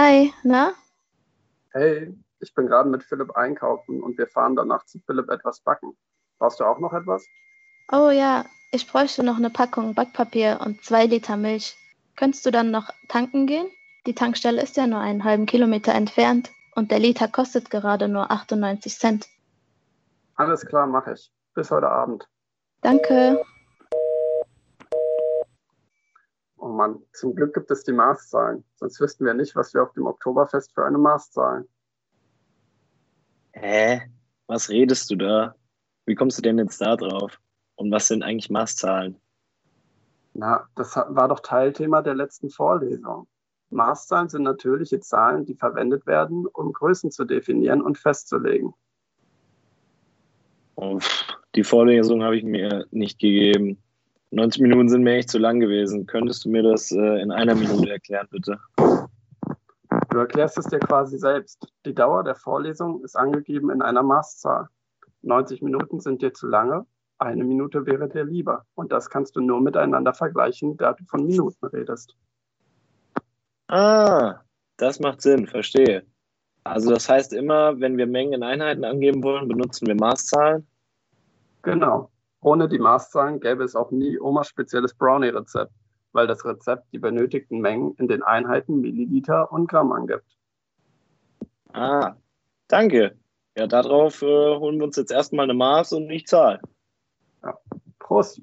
Hi, 0.00 0.32
na? 0.44 0.74
Hey, 1.72 2.14
ich 2.38 2.54
bin 2.54 2.68
gerade 2.68 2.88
mit 2.88 3.02
Philipp 3.02 3.32
einkaufen 3.32 4.00
und 4.00 4.16
wir 4.16 4.28
fahren 4.28 4.54
danach 4.54 4.84
zu 4.84 5.00
Philipp 5.00 5.28
etwas 5.28 5.58
backen. 5.58 5.96
Brauchst 6.38 6.60
du 6.60 6.64
auch 6.64 6.78
noch 6.78 6.92
etwas? 6.92 7.26
Oh 7.90 8.08
ja, 8.10 8.44
ich 8.70 8.86
bräuchte 8.86 9.24
noch 9.24 9.38
eine 9.38 9.50
Packung 9.50 9.96
Backpapier 9.96 10.60
und 10.64 10.84
zwei 10.84 11.06
Liter 11.06 11.36
Milch. 11.36 11.74
Könntest 12.14 12.46
du 12.46 12.52
dann 12.52 12.70
noch 12.70 12.90
tanken 13.08 13.48
gehen? 13.48 13.66
Die 14.06 14.14
Tankstelle 14.14 14.62
ist 14.62 14.76
ja 14.76 14.86
nur 14.86 15.00
einen 15.00 15.24
halben 15.24 15.46
Kilometer 15.46 15.92
entfernt 15.92 16.52
und 16.76 16.92
der 16.92 17.00
Liter 17.00 17.26
kostet 17.26 17.68
gerade 17.68 18.06
nur 18.06 18.30
98 18.30 18.96
Cent. 18.96 19.26
Alles 20.36 20.64
klar, 20.64 20.86
mache 20.86 21.14
ich. 21.14 21.32
Bis 21.54 21.72
heute 21.72 21.88
Abend. 21.88 22.28
Danke. 22.82 23.44
Oh 26.56 26.67
Mann, 26.78 27.02
zum 27.12 27.34
Glück 27.34 27.54
gibt 27.54 27.70
es 27.72 27.82
die 27.82 27.92
Maßzahlen. 27.92 28.64
Sonst 28.76 29.00
wüssten 29.00 29.24
wir 29.26 29.34
nicht, 29.34 29.56
was 29.56 29.74
wir 29.74 29.82
auf 29.82 29.92
dem 29.94 30.06
Oktoberfest 30.06 30.72
für 30.72 30.84
eine 30.84 30.96
Maß 30.96 31.32
zahlen. 31.32 31.68
Hä? 33.52 34.02
Was 34.46 34.68
redest 34.70 35.10
du 35.10 35.16
da? 35.16 35.56
Wie 36.06 36.14
kommst 36.14 36.38
du 36.38 36.42
denn 36.42 36.56
jetzt 36.58 36.80
da 36.80 36.94
drauf? 36.94 37.40
Und 37.74 37.90
was 37.90 38.06
sind 38.06 38.22
eigentlich 38.22 38.48
Maßzahlen? 38.48 39.16
Na, 40.34 40.68
das 40.76 40.94
war 40.94 41.26
doch 41.26 41.40
Teilthema 41.40 42.00
der 42.00 42.14
letzten 42.14 42.48
Vorlesung. 42.48 43.26
Maßzahlen 43.70 44.28
sind 44.28 44.44
natürliche 44.44 45.00
Zahlen, 45.00 45.44
die 45.44 45.56
verwendet 45.56 46.06
werden, 46.06 46.46
um 46.46 46.72
Größen 46.72 47.10
zu 47.10 47.24
definieren 47.24 47.82
und 47.82 47.98
festzulegen. 47.98 48.72
Oh, 50.76 51.00
die 51.56 51.64
Vorlesung 51.64 52.22
habe 52.22 52.36
ich 52.36 52.44
mir 52.44 52.86
nicht 52.92 53.18
gegeben. 53.18 53.82
90 54.30 54.62
Minuten 54.62 54.88
sind 54.88 55.02
mir 55.02 55.16
echt 55.16 55.30
zu 55.30 55.38
lang 55.38 55.60
gewesen. 55.60 56.06
Könntest 56.06 56.44
du 56.44 56.50
mir 56.50 56.62
das 56.62 56.92
äh, 56.92 57.22
in 57.22 57.30
einer 57.30 57.54
Minute 57.54 57.90
erklären, 57.90 58.28
bitte? 58.30 58.58
Du 60.10 60.18
erklärst 60.18 60.58
es 60.58 60.66
dir 60.66 60.78
quasi 60.78 61.18
selbst. 61.18 61.66
Die 61.86 61.94
Dauer 61.94 62.24
der 62.24 62.34
Vorlesung 62.34 63.02
ist 63.04 63.16
angegeben 63.16 63.70
in 63.70 63.82
einer 63.82 64.02
Maßzahl. 64.02 64.68
90 65.22 65.62
Minuten 65.62 66.00
sind 66.00 66.22
dir 66.22 66.32
zu 66.32 66.46
lange, 66.46 66.86
eine 67.18 67.44
Minute 67.44 67.86
wäre 67.86 68.08
dir 68.08 68.24
lieber. 68.24 68.64
Und 68.74 68.92
das 68.92 69.10
kannst 69.10 69.36
du 69.36 69.40
nur 69.40 69.60
miteinander 69.60 70.14
vergleichen, 70.14 70.76
da 70.76 70.92
du 70.92 71.04
von 71.04 71.26
Minuten 71.26 71.66
redest. 71.66 72.16
Ah, 73.68 74.40
das 74.76 75.00
macht 75.00 75.22
Sinn, 75.22 75.46
verstehe. 75.46 76.04
Also 76.64 76.90
das 76.90 77.08
heißt 77.08 77.32
immer, 77.32 77.80
wenn 77.80 77.96
wir 77.96 78.06
Mengen 78.06 78.34
in 78.34 78.42
Einheiten 78.42 78.84
angeben 78.84 79.22
wollen, 79.22 79.48
benutzen 79.48 79.86
wir 79.86 79.94
Maßzahlen? 79.94 80.66
Genau. 81.62 82.10
Ohne 82.40 82.68
die 82.68 82.78
Maßzahlen 82.78 83.40
gäbe 83.40 83.64
es 83.64 83.74
auch 83.74 83.90
nie 83.90 84.18
Omas 84.18 84.48
spezielles 84.48 84.94
Brownie-Rezept, 84.94 85.72
weil 86.12 86.26
das 86.26 86.44
Rezept 86.44 86.84
die 86.92 86.98
benötigten 86.98 87.60
Mengen 87.60 87.94
in 87.94 88.08
den 88.08 88.22
Einheiten 88.22 88.80
Milliliter 88.80 89.50
und 89.50 89.68
Gramm 89.68 89.92
angibt. 89.92 90.36
Ah, 91.72 92.14
danke. 92.68 93.16
Ja, 93.56 93.66
darauf 93.66 94.22
äh, 94.22 94.26
holen 94.26 94.78
wir 94.78 94.84
uns 94.84 94.96
jetzt 94.96 95.10
erstmal 95.10 95.44
eine 95.44 95.54
Maß 95.54 95.92
und 95.94 96.06
nicht 96.06 96.28
Zahl. 96.28 96.60
Ja. 97.42 97.58
Prost. 97.98 98.40